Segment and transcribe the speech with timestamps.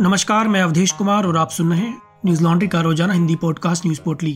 [0.00, 3.84] नमस्कार, मैं अवधेश कुमार और आप सुन रहे हैं न्यूज़ लॉन्ड्री का रोज़ाना हिंदी पॉडकास्ट
[3.86, 4.32] न्यूज़ पोर्टली।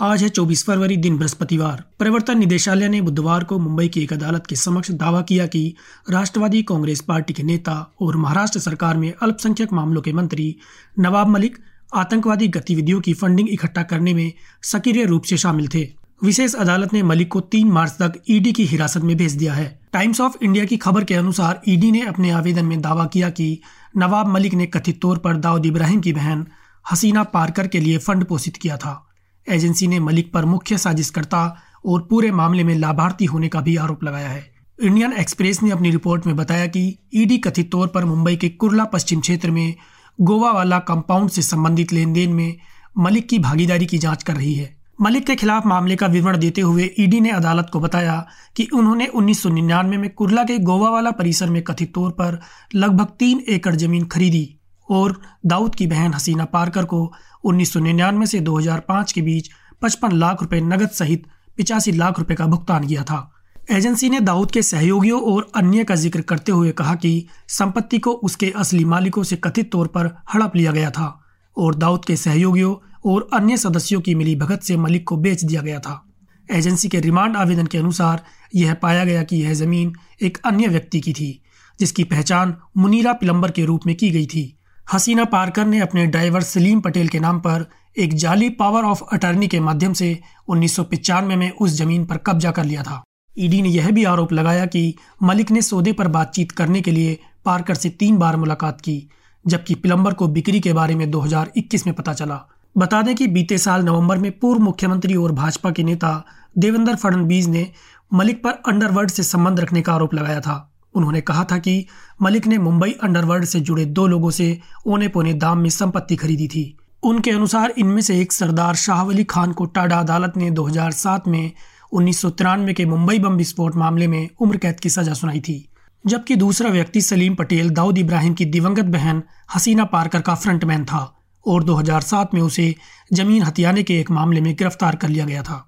[0.00, 4.46] आज है 24 फरवरी, दिन बृहस्पतिवार। प्रवर्तन निदेशालय ने बुधवार को मुंबई की एक अदालत
[4.46, 5.74] के समक्ष दावा किया कि
[6.10, 10.54] राष्ट्रवादी कांग्रेस पार्टी के नेता और महाराष्ट्र सरकार में अल्पसंख्यक मामलों के मंत्री
[10.98, 11.58] नवाब मलिक
[11.94, 14.32] आतंकवादी गतिविधियों की फंडिंग इकट्ठा करने में
[14.62, 18.64] सक्रिय रूप से शामिल थे। विशेष अदालत ने मलिक को तीन मार्च तक ईडी की
[18.64, 22.30] हिरासत में भेज दिया है। टाइम्स ऑफ़ इंडिया की खबर के अनुसार ईडी ने अपने
[22.30, 23.60] आवेदन में दावा किया कि
[23.96, 26.46] नवाब मलिक ने कथित तौर पर दाऊद इब्राहिम की बहन
[26.92, 29.08] हसीना पारकर के लिए फंड पोषित किया था।
[29.50, 34.04] एजेंसी ने मलिक पर मुख्य साजिशकर्ता और पूरे मामले में लाभार्थी होने का भी आरोप
[34.04, 38.36] लगाया है। इंडियन एक्सप्रेस ने अपनी रिपोर्ट में बताया कि ईडी कथित तौर पर मुंबई
[38.36, 39.74] के कुरला पश्चिम क्षेत्र में
[40.20, 42.56] गोवा वाला कंपाउंड से संबंधित लेन देन में
[42.98, 46.60] मलिक की भागीदारी की जाँच कर रही है। मलिक के खिलाफ मामले का विवरण देते
[46.60, 51.62] हुए ईडी ने अदालत को बताया कि उन्होंने 1999 में कुरला के गोवावाला परिसर में
[51.62, 52.40] कथित तौर पर
[52.74, 54.56] लगभग तीन एकड़ ज़मीन खरीदी
[54.90, 57.12] और दाऊद की बहन हसीना पारकर को
[57.46, 59.50] 1999 से 2005 के बीच
[59.84, 63.32] 55 लाख रुपए नगद सहित पिचासी लाख रुपए का भुगतान किया था।
[63.70, 68.10] एजेंसी ने दाऊद के सहयोगियों और अन्य का ज़िक्र करते हुए कहा कि संपत्ति को
[68.10, 71.22] उसके असली मालिकों से कथित तौर पर हड़प लिया गया था
[71.58, 72.74] और दाऊद के सहयोगियों
[73.06, 76.04] और अन्य सदस्यों की मिली भगत से मलिक को बेच दिया गया था।
[76.52, 81.00] एजेंसी के रिमांड आवेदन के अनुसार यह पाया गया कि यह ज़मीन एक अन्य व्यक्ति
[81.00, 81.42] की थी,
[81.80, 84.58] जिसकी पहचान मुनीरा पिलंबर के रूप में की गई थी।
[84.92, 87.66] हसीना पारकर ने अपने ड्राइवर सलीम पटेल के नाम पर
[87.98, 90.80] एक जाली पावर ऑफ़ अटर्नी के माध्यम से उन्नीस
[91.12, 93.02] में उस ज़मीन पर कब्जा कर लिया था।
[93.38, 97.18] ईडी ने यह भी आरोप लगाया कि मलिक ने सौदे पर बातचीत करने के लिए
[97.44, 99.10] पारकर से तीन बार मुलाकात की,
[99.46, 103.58] जबकि पिलंबर को बिक्री के बारे में 2021 में पता चला। बता दें कि बीते
[103.58, 106.24] साल नवंबर में पूर्व मुख्यमंत्री और भाजपा के नेता
[106.58, 107.70] देवेंद्र फडणवीस ने
[108.14, 111.86] मलिक पर अंडरवर्ल्ड से संबंध रखने का आरोप लगाया था। उन्होंने कहा था कि
[112.22, 116.48] मलिक ने मुंबई अंडरवर्ल्ड से जुड़े दो लोगों से ओने पोने दाम में संपत्ति खरीदी
[116.48, 121.28] थी। उनके अनुसार इनमें से एक सरदार शाह अली खान को टाडा अदालत ने 2007
[121.28, 121.52] में
[121.92, 125.68] उन्नीस सौ तिरानवे के मुंबई बम विस्फोट मामले में उम्र कैद की सजा सुनाई थी,
[126.06, 129.22] जबकि दूसरा व्यक्ति सलीम पटेल, दाऊद इब्राहिम की दिवंगत बहन
[129.54, 131.15] हसीना पारकर का फ्रंटमैन था।
[131.46, 132.74] और 2007 में उसे
[133.12, 135.62] ज़मीन हथियाने के एक मामले में गिरफ़्तार कर लिया गया था।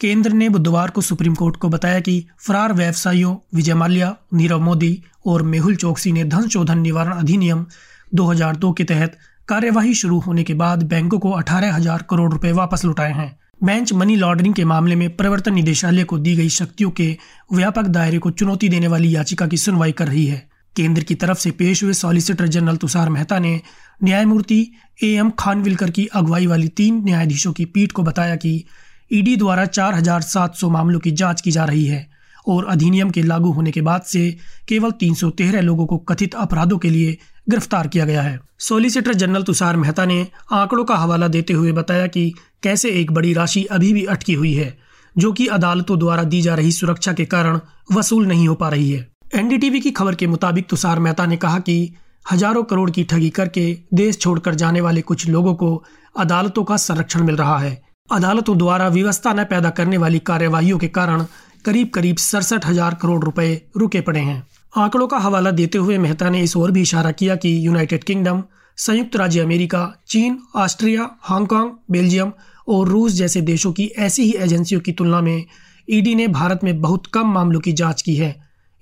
[0.00, 5.02] केंद्र ने बुधवार को सुप्रीम कोर्ट को बताया कि फरार व्यवसायियों विजय माल्या, नीरव मोदी
[5.26, 7.66] और मेहुल चौकसी ने धन शोधन निवारण अधिनियम
[8.14, 9.16] 2002 के तहत
[9.48, 13.92] कार्यवाही शुरू होने के बाद बैंकों को अठारह हज़ार करोड़ रुपए वापस लौटाए हैं। बेंच
[13.92, 17.16] मनी लॉन्ड्रिंग के मामले में प्रवर्तन निदेशालय को दी गई शक्तियों के
[17.52, 21.38] व्यापक दायरे को चुनौती देने वाली याचिका की सुनवाई कर रही है। केंद्र की तरफ़
[21.38, 23.60] से पेश हुए सॉलिसिटर जनरल तुषार मेहता ने
[24.04, 24.72] न्यायमूर्ति
[25.02, 28.64] ए एम खानविलकर की अगुवाई वाली तीन न्यायाधीशों की पीठ को बताया कि
[29.12, 32.06] ईडी द्वारा 4,700 मामलों की जाँच की जा रही है
[32.48, 34.36] और अधिनियम के लागू होने के बाद से
[34.68, 37.16] केवल 313 लोगों को कथित अपराधों के लिए
[37.50, 42.06] गिरफ़्तार किया गया है। सॉलिसिटर जनरल तुषार मेहता ने आंकड़ों का हवाला देते हुए बताया
[42.06, 42.32] कि
[42.62, 44.78] कैसे एक बड़ी राशि अभी भी अटकी हुई है
[45.18, 47.60] जो कि अदालतों द्वारा दी जा रही सुरक्षा के कारण
[47.92, 51.58] वसूल नहीं हो पा रही है। एनडीटीवी की खबर के मुताबिक तुषार मेहता ने कहा
[51.58, 51.94] कि
[52.32, 55.84] हज़ारों करोड़ की ठगी करके देश छोड़कर जाने वाले कुछ लोगों को
[56.16, 60.88] अदालतों का संरक्षण मिल रहा है। अदालतों द्वारा व्यवस्था न पैदा करने वाली कार्यवाही के
[60.88, 61.24] कारण
[61.64, 64.42] करीब करीब सड़सठ हज़ार करोड़ रुपए रुके पड़े हैं।
[64.72, 68.42] आंकड़ों का हवाला देते हुए मेहता ने इस ओर भी इशारा किया कि यूनाइटेड किंगडम,
[68.78, 72.32] संयुक्त राज्य अमेरिका, चीन, ऑस्ट्रिया, हांगकांग, बेल्जियम
[72.68, 75.44] और रूस जैसे देशों की ऐसी ही एजेंसियों की तुलना में
[75.88, 78.34] ईडी ने भारत में बहुत कम मामलों की जाँच की है।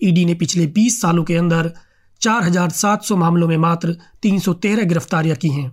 [0.05, 1.71] ईडी ने पिछले 20 सालों के अंदर
[2.21, 5.71] 4,700 मामलों में मात्र 313 गिरफ्तारियाँ की हैं।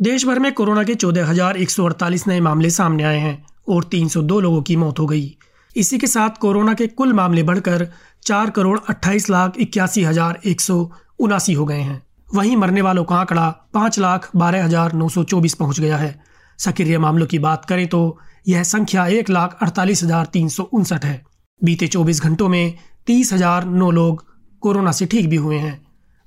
[0.00, 4.76] देश भर में कोरोना के 14,148 नए मामले सामने आए हैं और 302 लोगों की
[4.76, 5.36] मौत हो गई।
[5.76, 7.86] इसी के साथ कोरोना के कुल मामले बढ़कर
[8.22, 10.76] चार करोड़ अट्ठाईस लाख इक्यासी हज़ार एक सौ
[11.20, 15.24] उनासी हो गए हैं। वहीं मरने वालों का आंकड़ा पाँच लाख बारह हज़ार नौ सौ
[15.24, 16.14] चौबीस पहुँच गया है।
[16.58, 21.04] सक्रिय मामलों की बात करें तो यह संख्या एक लाख अड़तालीस हज़ार तीन सौ उनसठ
[21.04, 21.22] है।
[21.60, 22.74] बीते चौबीस घंटों में
[23.06, 24.24] तीस हज़ार नौ लोग
[24.62, 25.80] कोरोना से ठीक भी हुए हैं।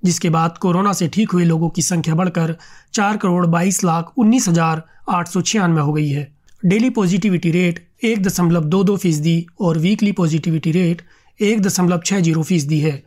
[0.03, 2.55] जिसके बाद कोरोना से ठीक हुए लोगों की संख्या बढ़कर
[2.93, 6.27] चार करोड़ बाईस लाख उन्नीस हज़ार आठ सौ छियानवे हो गई है।
[6.63, 11.01] डेली पॉजिटिविटी रेट एक दशमलव दो दो फ़ीसदी और वीकली पॉजिटिविटी रेट
[11.39, 13.01] एक दशमलव छः ज़ीरो फ़ीसदी है।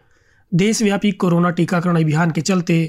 [0.53, 2.81] देशव्यापी कोरोना टीकाकरण अभियान के चलते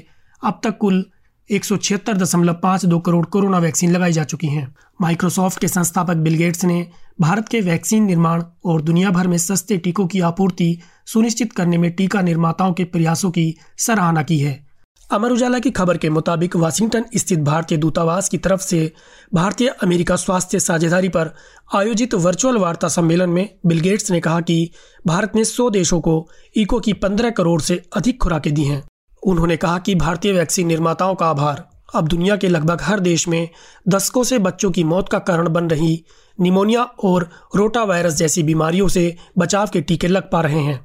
[0.42, 1.04] अब तक कुल
[1.50, 4.66] एक सौ छिहत्तर दशमलव पाँच दो करोड़ कोरोना वैक्सीन लगाई जा चुकी हैं।
[5.00, 6.86] माइक्रोसॉफ्ट के संस्थापक बिल गेट्स ने
[7.20, 11.92] भारत के वैक्सीन निर्माण और दुनिया भर में सस्ते टीकों की आपूर्ति सुनिश्चित करने में
[11.92, 14.66] टीका निर्माताओं के प्रयासों की सराहना की है।
[15.10, 18.92] अमर उजाला की खबर के मुताबिक वाशिंगटन स्थित भारतीय दूतावास की तरफ़ से
[19.34, 21.34] भारतीय अमेरिका स्वास्थ्य साझेदारी पर
[21.74, 24.70] आयोजित वर्चुअल वार्ता सम्मेलन में बिल गेट्स ने कहा कि
[25.06, 28.82] भारत ने 100 देशों को इको की 15 करोड़ से अधिक खुराकें दी हैं।
[29.22, 33.48] उन्होंने कहा कि भारतीय वैक्सीन निर्माताओं का आभार। अब दुनिया के लगभग हर देश में
[33.88, 36.04] दशकों से बच्चों की मौत का कारण बन रही
[36.38, 40.78] निमोनिया और रोटा वायरस जैसी बीमारियों से बचाव के टीके लग पा रहे हैं।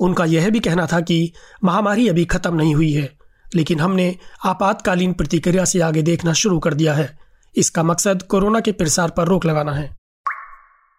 [0.00, 1.32] उनका यह भी कहना था कि
[1.64, 3.10] महामारी अभी खत्म नहीं हुई है,
[3.54, 7.18] लेकिन हमने आपातकालीन प्रतिक्रिया से आगे देखना शुरू कर दिया है।
[7.56, 9.88] इसका मकसद कोरोना के प्रसार पर रोक लगाना है।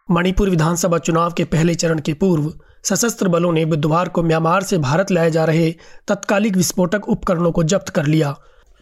[0.09, 4.77] मणिपुर विधानसभा चुनाव के पहले चरण के पूर्व सशस्त्र बलों ने बुधवार को म्यांमार से
[4.77, 5.71] भारत लाए जा रहे
[6.07, 8.35] तत्कालिक विस्फोटक उपकरणों को जब्त कर लिया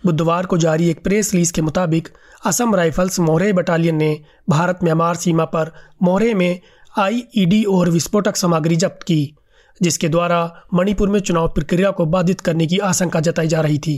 [0.06, 2.08] बुधवार को जारी एक प्रेस रिलीज़ के मुताबिक
[2.46, 4.20] असम राइफल्स मोहरे बटालियन ने
[4.50, 5.72] भारत म्यांमार सीमा पर
[6.04, 6.60] मोहरे में
[7.00, 9.36] आईईडी और विस्फोटक सामग्री जब्त की,
[9.82, 13.98] जिसके द्वारा मणिपुर में चुनाव प्रक्रिया को बाधित करने की आशंका जताई जा रही थी।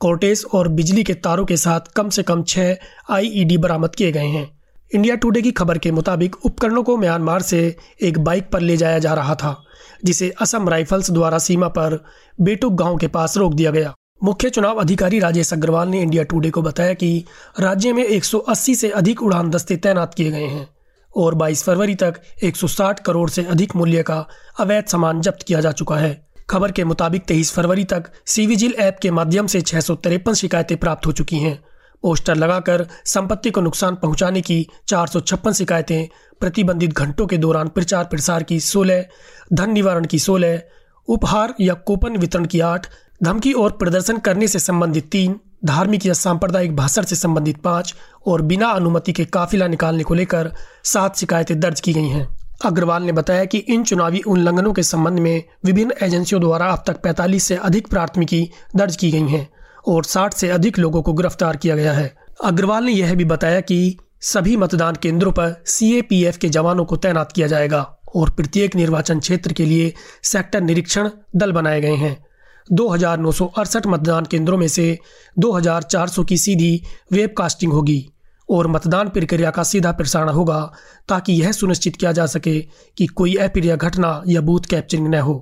[0.00, 2.74] कोर्टेस और बिजली के तारों के साथ कम से कम छह
[3.10, 4.50] आईईडी बरामद किए गए हैं।
[4.90, 8.98] इंडिया टुडे की खबर के मुताबिक उपकरणों को म्यांमार से एक बाइक पर ले जाया
[8.98, 9.56] जा रहा था,
[10.04, 12.04] जिसे असम राइफल्स द्वारा सीमा पर
[12.40, 13.94] बेटुक गाँव के पास रोक दिया गया।
[14.24, 17.24] मुख्य चुनाव अधिकारी राजेश अग्रवाल ने इंडिया टुडे को बताया कि
[17.60, 20.68] राज्य में 180 से अधिक उड़ान दस्ते तैनात किए गए हैं
[21.16, 24.26] और 22 फरवरी तक 160 करोड़ से अधिक मूल्य का
[24.60, 28.98] अवैध सामान जब्त किया जा चुका है। खबर के मुताबिक 23 फरवरी तक सीविजिल ऐप
[29.02, 31.64] के माध्यम से छह सौ तिरपन शिकायतें प्राप्त हो चुकी हैं।
[32.02, 36.08] पोस्टर लगाकर संपत्ति को नुकसान पहुँचाने की चार सौ छप्पन शिकायतें,
[36.40, 39.04] प्रतिबंधित घंटों के दौरान प्रचार प्रसार की सोलह,
[39.52, 40.60] धन निवारण की सोलह,
[41.08, 42.86] उपहार या कूपन वितरण की आठ
[43.24, 47.94] धमकी और प्रदर्शन करने से संबंधित तीन, धार्मिक या सांप्रदायिक भाषण से संबंधित पाँच
[48.26, 50.52] और बिना अनुमति के काफिला निकालने को लेकर
[50.84, 52.26] सात शिकायतें दर्ज की गई हैं।
[52.64, 57.00] अग्रवाल ने बताया कि इन चुनावी उल्लंघनों के संबंध में विभिन्न एजेंसियों द्वारा अब तक
[57.00, 59.48] 45 से अधिक प्राथमिकी दर्ज की गई हैं
[59.88, 62.14] और 60 से अधिक लोगों को गिरफ़्तार किया गया है।
[62.44, 67.32] अग्रवाल ने यह भी बताया कि सभी मतदान केंद्रों पर सीएपीएफ के जवानों को तैनात
[67.32, 67.82] किया जाएगा
[68.14, 72.24] और प्रत्येक निर्वाचन क्षेत्र के लिए सेक्टर निरीक्षण दल बनाए गए हैं।
[72.72, 74.98] दो हज़ार नौ सौ अड़सठ मतदान केंद्रों में से
[75.36, 76.82] 2,400 की सीधी
[77.12, 78.06] वेबकास्टिंग होगी
[78.48, 80.60] और मतदान प्रक्रिया का सीधा प्रसारण होगा
[81.08, 82.58] ताकि यह सुनिश्चित किया जा सके
[82.96, 85.36] कि कोई अप्रिय घटना या बूथ कैप्चरिंग न हो।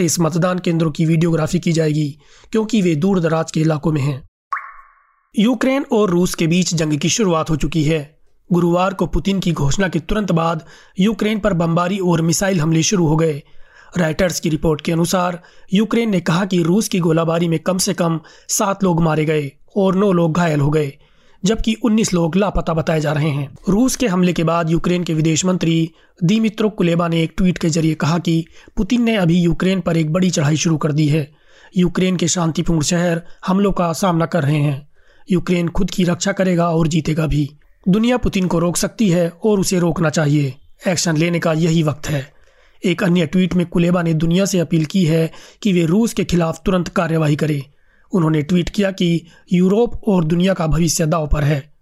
[0.00, 2.08] इस मतदान केंद्रों की वीडियोग्राफी की जाएगी
[2.52, 4.22] क्योंकि वे दूर दराज के इलाकों में हैं।
[5.34, 8.00] यूक्रेन और रूस के बीच जंग की शुरुआत हो चुकी है।
[8.50, 10.64] गुरुवार को पुतिन की घोषणा के तुरंत बाद
[11.00, 13.42] यूक्रेन पर बमबारी और मिसाइल हमले शुरू हो गए।
[13.98, 15.42] राइटर्स की रिपोर्ट के अनुसार,
[15.74, 19.52] यूक्रेन ने कहा कि रूस की गोलाबारी में कम से कम सात लोग मारे गए
[19.76, 20.92] और नौ लोग घायल हो गए,
[21.44, 25.14] जबकि 19 लोग लापता बताए जा रहे हैं। रूस के हमले के बाद यूक्रेन के
[25.14, 25.90] विदेश मंत्री
[26.24, 28.46] दिमित्रो कुलेबा ने एक ट्वीट के ज़रिए कहा कि
[28.76, 31.30] पुतिन ने अभी यूक्रेन पर एक बड़ी चढ़ाई शुरू कर दी है।
[31.76, 34.88] यूक्रेन के शांतिपूर्ण शहर हमलों का सामना कर रहे हैं।
[35.30, 37.50] यूक्रेन खुद की रक्षा करेगा और जीतेगा भी।
[37.88, 40.54] दुनिया पुतिन को रोक सकती है और उसे रोकना चाहिए।
[40.88, 42.31] एक्शन लेने का यही वक्त है।
[42.84, 45.30] एक अन्य ट्वीट में कुलेबा ने दुनिया से अपील की है
[45.62, 47.62] कि वे रूस के खिलाफ तुरंत कार्यवाही करें।
[48.12, 51.72] उन्होंने ट्वीट किया कि यूरोप और दुनिया का भविष्य दाव पर है।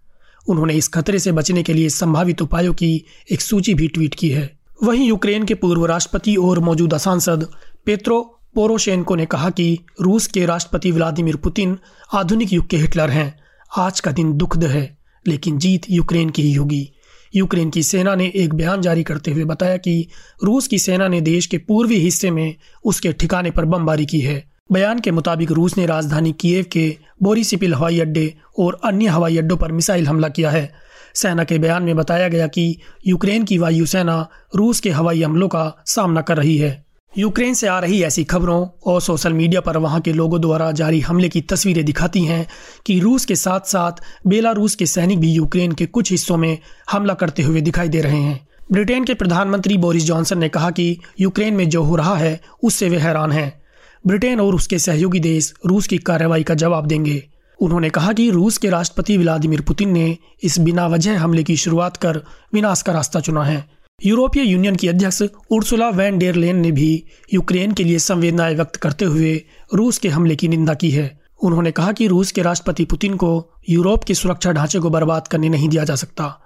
[0.49, 4.29] उन्होंने इस खतरे से बचने के लिए संभावित उपायों की एक सूची भी ट्वीट की
[4.29, 7.47] है। वहीं यूक्रेन के पूर्व राष्ट्रपति और मौजूदा सांसद
[7.85, 8.21] पेत्रो
[8.55, 11.77] पोरोशेंको ने कहा कि रूस के राष्ट्रपति व्लादिमीर पुतिन
[12.13, 13.39] आधुनिक युग के हिटलर हैं।
[13.77, 16.91] आज का दिन दुखद है, लेकिन जीत यूक्रेन की ही होगी।
[17.35, 20.07] यूक्रेन की सेना ने एक बयान जारी करते हुए बताया कि
[20.43, 24.51] रूस की सेना ने देश के पूर्वी हिस्से में उसके ठिकाने पर बमबारी की है।
[24.71, 29.57] बयान के मुताबिक रूस ने राजधानी कीव के बोरिसिपिल हवाई अड्डे और अन्य हवाई अड्डों
[29.57, 30.71] पर मिसाइल हमला किया है।
[31.15, 32.77] सेना के बयान में बताया गया कि
[33.07, 36.85] यूक्रेन की वायुसेना रूस के हवाई हमलों का सामना कर रही है।
[37.17, 40.99] यूक्रेन से आ रही ऐसी खबरों और सोशल मीडिया पर वहाँ के लोगों द्वारा जारी
[40.99, 42.47] हमले की तस्वीरें दिखाती हैं
[42.85, 43.91] कि रूस के साथ साथ
[44.27, 46.57] बेलारूस के सैनिक भी यूक्रेन के कुछ हिस्सों में
[46.91, 50.97] हमला करते हुए दिखाई दे रहे हैं। ब्रिटेन के प्रधानमंत्री बोरिस जॉनसन ने कहा कि
[51.19, 53.61] यूक्रेन में जो हो रहा है, उससे वे हैरान हैं।
[54.07, 57.29] ब्रिटेन और उसके सहयोगी देश रूस की कार्रवाई का जवाब देंगे।
[57.61, 61.97] उन्होंने कहा कि रूस के राष्ट्रपति व्लादिमीर पुतिन ने इस बिना वजह हमले की शुरुआत
[61.97, 62.21] कर
[62.53, 67.03] विनाश का रास्ता चुना है। यूरोपीय यूनियन की अध्यक्ष उर्सुला वैन डेर लेन ने भी
[67.33, 69.43] यूक्रेन के लिए संवेदनाएँ व्यक्त करते हुए
[69.75, 73.51] रूस के हमले की निंदा की है। उन्होंने कहा कि रूस के राष्ट्रपति पुतिन को
[73.69, 76.41] यूरोप के सुरक्षा ढांचे को बर्बाद करने नहीं दिया जा सकता।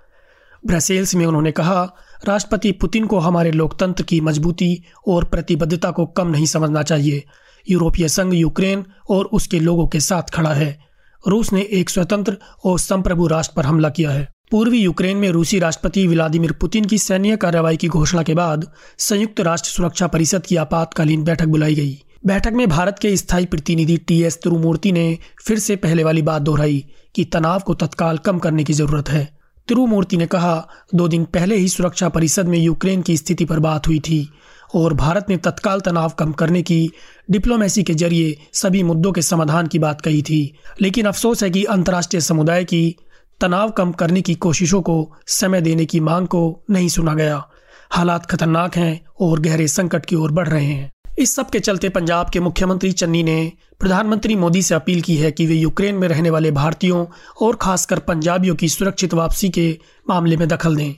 [0.65, 1.83] ब्रसेल्स में उन्होंने कहा,
[2.27, 7.23] राष्ट्रपति पुतिन को हमारे लोकतंत्र की मजबूती और प्रतिबद्धता को कम नहीं समझना चाहिए।
[7.69, 10.79] यूरोपीय संघ यूक्रेन और उसके लोगों के साथ खड़ा है।
[11.27, 15.59] रूस ने एक स्वतंत्र और संप्रभु राष्ट्र पर हमला किया है। पूर्वी यूक्रेन में रूसी
[15.59, 20.55] राष्ट्रपति व्लादिमीर पुतिन की सैन्य कार्रवाई की घोषणा के बाद संयुक्त राष्ट्र सुरक्षा परिषद की
[20.55, 25.59] आपातकालीन बैठक बुलाई गई। बैठक में भारत के स्थायी प्रतिनिधि टी एस तिरुमूर्ति ने फिर
[25.59, 26.83] से पहले वाली बात दोहराई
[27.15, 29.25] कि तनाव को तत्काल कम करने की ज़रूरत है।
[29.67, 33.87] तिरुमूर्ति ने कहा, दो दिन पहले ही सुरक्षा परिषद में यूक्रेन की स्थिति पर बात
[33.87, 34.27] हुई थी
[34.75, 36.91] और भारत ने तत्काल तनाव कम करने की
[37.31, 40.39] डिप्लोमेसी के ज़रिए सभी मुद्दों के समाधान की बात कही थी।
[40.81, 42.95] लेकिन अफसोस है कि अंतर्राष्ट्रीय समुदाय की
[43.41, 47.49] तनाव कम करने की कोशिशों को, समय देने की मांग को नहीं सुना गया।
[47.91, 51.89] हालात खतरनाक हैं और गहरे संकट की ओर बढ़ रहे हैं। इस सब के चलते
[51.89, 56.07] पंजाब के मुख्यमंत्री चन्नी ने प्रधानमंत्री मोदी से अपील की है कि वे यूक्रेन में
[56.07, 57.05] रहने वाले भारतीयों
[57.41, 60.93] और खासकर पंजाबियों की सुरक्षित वापसी के मामले में दखल दें।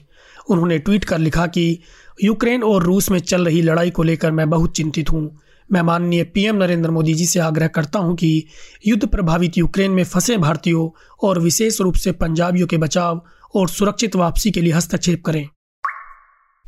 [0.50, 1.78] उन्होंने ट्वीट कर लिखा कि,
[2.24, 5.38] यूक्रेन और रूस में चल रही लड़ाई को लेकर मैं बहुत चिंतित हूँ।
[5.72, 8.44] मैं माननीय पीएम नरेंद्र मोदी जी से आग्रह करता हूँ कि
[8.86, 10.88] युद्ध प्रभावित यूक्रेन में फंसे भारतीयों
[11.22, 13.22] और विशेष रूप से पंजाबियों के बचाव
[13.54, 15.48] और सुरक्षित वापसी के लिए हस्तक्षेप करें।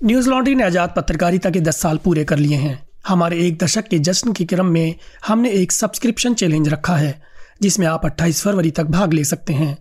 [0.05, 3.89] न्यूज़ लॉन्ड्री ने आज़ाद पत्रकारिता के दस साल पूरे कर लिए हैं। हमारे एक दशक
[3.89, 4.95] के जश्न के क्रम में
[5.27, 7.23] हमने एक सब्सक्रिप्शन चैलेंज रखा है,
[7.63, 9.79] जिसमें आप 28 फरवरी तक भाग ले सकते हैं।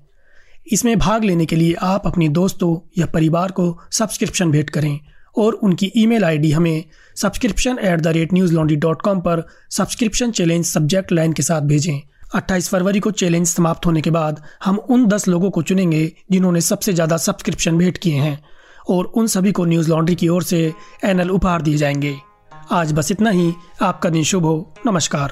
[0.71, 4.99] इसमें भाग लेने के लिए आप अपने दोस्तों या परिवार को सब्सक्रिप्शन भेंट करें।
[5.37, 6.83] और उनकी ईमेल आईडी हमें
[7.15, 12.01] subscription at the rate Newslaundry dot com पर सब्सक्रिप्शन चैलेंज सब्जेक्ट लाइन के साथ भेजें।
[12.35, 16.61] 28 फरवरी को चैलेंज समाप्त होने के बाद हम उन 10 लोगों को चुनेंगे जिन्होंने
[16.61, 18.43] सबसे ज़्यादा सब्सक्रिप्शन भेंट किए हैं
[18.89, 20.73] और उन सभी को न्यूज़ लॉन्ड्री की ओर से
[21.05, 22.15] एनएल उपहार दिए जाएँगे।
[22.71, 25.31] आज बस इतना ही। आपका दिन शुभ हो। नमस्कार।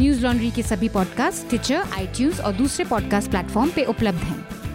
[0.00, 4.59] न्यूज़ लॉन्ड्री के सभी पॉडकास्ट ट्विटर आई और दूसरे पॉडकास्ट प्लेटफॉर्म पे उपलब्ध हैं।